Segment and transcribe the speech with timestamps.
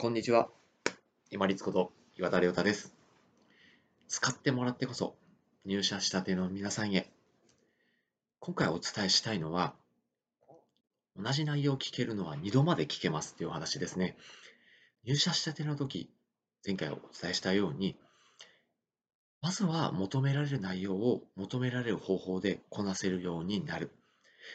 [0.00, 0.48] こんにちは。
[1.30, 2.94] 今立こと岩田亮太です。
[4.08, 5.14] 使ってもらってこそ
[5.66, 7.10] 入社したての皆さんへ。
[8.38, 9.74] 今回お伝えしたいのは、
[11.22, 14.16] 同じ内容を聞けるのは2度まで聞けますっていうお話ですね。
[15.04, 16.08] 入社したての時、
[16.64, 17.94] 前回お伝えしたように、
[19.42, 23.90] まずは求められる内容を求められる方法でこなせるようになる。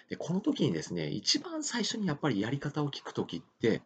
[0.10, 3.84] で、この時にですね、一番最初にやっぱりやり方を聞く時って、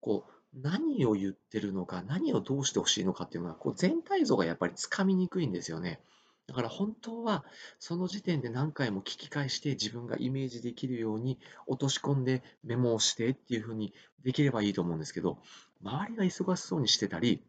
[0.00, 6.00] こう、何を言ってるのか、何をどうしてほしいのかっていうのは、こう全体像がやっぱりつかみにくいんですよね。
[6.46, 7.44] だから本当は
[7.80, 15.38] その時点で何回も聞き返して自分がイメージできるように落とし込んでメモをしてっていうふうにできればいいと思うんですけど、
[15.82, 17.42] 周りが忙しそうにしてたり、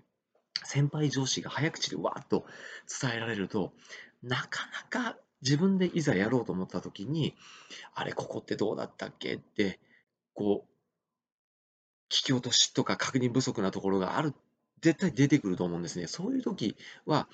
[0.63, 2.45] 先輩上司が早口でわーっと
[3.01, 3.73] 伝えられると、
[4.23, 7.35] なかなか自分でいざやろうと思った時に、
[7.93, 9.79] あれ、ここってどうだったっけって、
[10.33, 10.76] こう、
[12.09, 14.33] 聞き落としとか確認不足なところがある、
[14.81, 16.07] 絶対出てくると思うんですね。
[16.07, 17.27] そういう時は、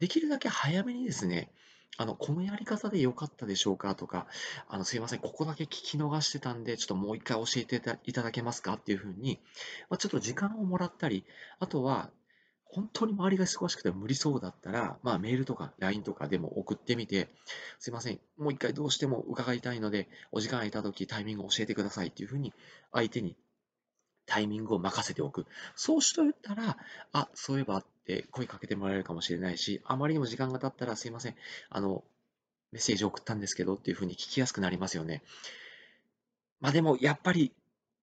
[0.00, 1.50] できるだけ早めにですね、
[1.96, 4.26] あの、このやり方で良かったでしょうかとか、
[4.68, 9.40] あの、すいません、ここだけ聞き逃してたんで、ちょっともう一回教えていただけますかっていうふうに、
[9.88, 11.24] まあ、ちょっと時間をもらったり、
[11.60, 12.10] あとは、
[12.64, 17.28] 本当に周りが忙しくて無理そうだったら、まあ、メールとか LINE とかでも送ってみて、
[17.78, 22.52] すいません、もう一回どうしても伺いたいので、お時間空いた時タイミングを教えてくださいっていうふうに
[22.90, 23.36] 相手に
[24.26, 25.46] タイミングを任せておく。
[25.76, 26.78] そうしといたら、
[27.12, 31.34] あ、そういえばって声かけてもらえるかもしれないし、あまりにも時間が経ったらすいません、
[31.70, 32.04] あの、
[32.72, 35.22] メッセージ送ったんですけどっていうふうに聞きやすくなりますよね。
[36.60, 37.52] まあでも、やっぱり、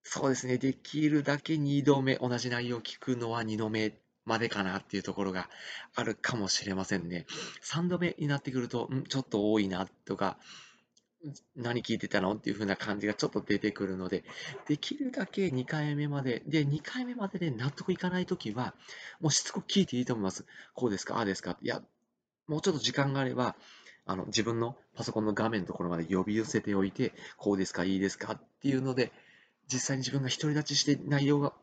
[0.03, 3.93] そうですね、できるだけ2度目、同じ内容を聞くのは2度目
[4.25, 5.49] までかなっていうところが
[5.95, 7.25] あるかもしれませんね。
[7.63, 10.37] 3度目になってくると、んちょっと多いなとか、
[11.55, 12.33] 何聞いてたの？
[12.33, 14.23] っていう風な感じがちょっと出てくるので、
[14.67, 18.73] できるだけ2回目まで、で、2回目までで納得いかないときは、
[19.19, 20.45] もうしつこく聞いていいと思います。
[20.73, 21.81] こうですかああですかいや、
[22.47, 23.55] もうちょっと時間があれば、
[24.05, 29.11] あの、自分のパソコンの画面のところまで呼び寄せておいて、こうですかいいですかっていうので、
[29.71, 31.53] 実際に自分が独り立ちして内容が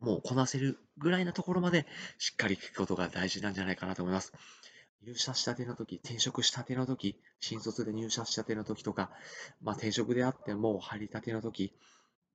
[0.00, 1.86] もうこなせるぐらいなところまで
[2.18, 4.32] しっかり聞くことが大事なんじゃないかなと思います。
[5.04, 9.10] 入社したての時、転職したての時、新卒で入社したての時とか、
[9.60, 11.72] まあ、転職であっても入りたての時、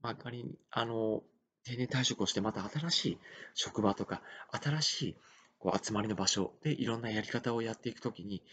[0.01, 1.23] まあ、仮に、あの、
[1.63, 3.19] 定年退職をしてまた新しい
[3.53, 5.15] 職場とか、新しい
[5.59, 8.43] こう集まりの場所でいろんなやり方をやっていくときに、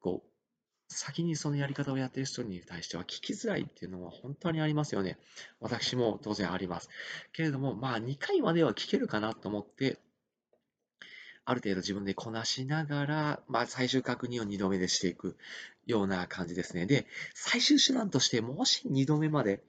[0.00, 0.28] こう、
[0.88, 5.18] 先にそのやり方をやっている人に対しては聞きづらいっていうのは本当にありますよね。
[5.60, 6.88] 私も当然あります。
[7.32, 9.98] けれども、まあ2回までは聞けるかなと思って
[11.46, 15.36] ある程度自分でこなしながら、まあ、最終確認を2度目でしていく
[15.86, 16.86] ような感じですね。
[16.86, 19.62] で、最終手段として、もし2度目まで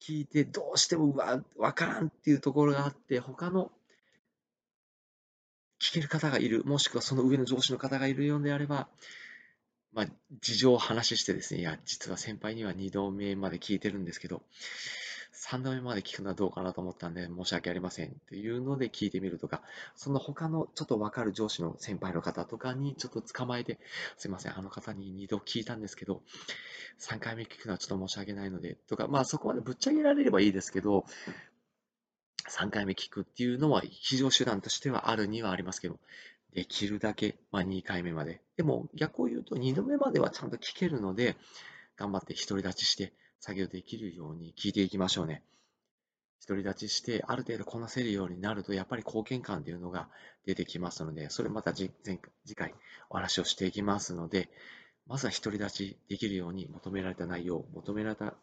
[0.00, 3.72] 聞いて、どうしてもわわからんっていうところがあって、他の
[5.80, 8.86] 聞ける方がいる、もしくはその上の上司の方がいるようであれば、
[9.94, 10.06] まあ、
[10.42, 14.42] 事情を話してですね、いや、実は先輩には2度目まで聞いてるんですけど、
[15.40, 19.62] 3度目まで聞くのはどうかなと思ったんで、申し訳ありませんっていうので聞いてみるとか、
[19.96, 23.78] その他のちょっとわかる上司の先輩の方とかにちょっと捕まえて、
[24.18, 26.22] すいません、あの方に2度聞いたんですけど、
[26.98, 31.06] 3回目聞くのはちょっと申し訳ないので、とか、まあそこまでぶっちゃけられればいいですけど、
[32.50, 35.98] 3回目聞くっていうのは非常手段としてはあるにはありますけど、
[36.52, 38.42] できるだけ、まあ、2回目まで。
[38.56, 41.36] でも逆を言うと2度目まではちゃんと聞けるので、
[41.96, 45.42] 頑張って独り立ちして作業できるように聞いていきましょうね。
[46.46, 50.08] 独り立ちして、ある程度こなせるようになると、やっぱり貢献感というのが
[50.46, 51.90] 出てきますので、それまた次
[52.54, 52.74] 回
[53.08, 54.48] お話をしていきますので、
[55.06, 58.34] まずは独り立ちできるように求められた内容、求められた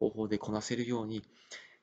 [0.00, 1.22] 方法でこなせるように、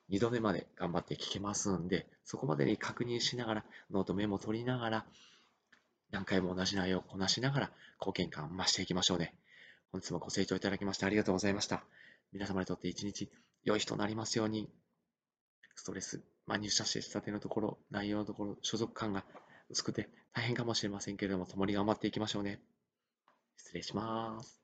[0.09, 5.05] 2度目まで頑張って聞けますんで、そこまでに確認しながら、ノートメモ取りながら、
[6.11, 9.33] 何回も同じ内容をこなしながら貢献感を増していきましょうね。
[9.91, 11.83] 本日もご清聴いただきましてありがとうございました。
[12.33, 13.31] 皆様にとって一日
[13.63, 14.69] 良い日となりますように。
[15.75, 19.23] ストレス、まあ、入社してしたてのところ、内容のところ、所属感が
[19.69, 22.59] 薄くて大変かもしれませんけれども、共に頑張っていきましょうね。
[23.57, 24.62] 失礼します。